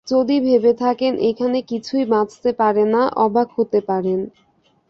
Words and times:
যদি 0.07 0.35
ভেবে 0.39 0.71
থাকেন 0.81 1.13
এখানে 1.29 1.57
কিছুই 1.71 2.05
বাঁচতে 2.13 2.49
পারে 2.61 2.83
না, 2.93 3.01
অবাক 3.25 3.47
হতে 3.57 3.79
পারেন। 3.89 4.19